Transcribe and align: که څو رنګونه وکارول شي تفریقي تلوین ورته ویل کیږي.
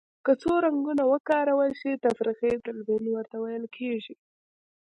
که 0.25 0.31
څو 0.41 0.51
رنګونه 0.65 1.03
وکارول 1.13 1.71
شي 1.79 1.91
تفریقي 2.05 2.51
تلوین 2.65 3.03
ورته 3.11 3.35
ویل 3.39 3.65
کیږي. 3.77 4.15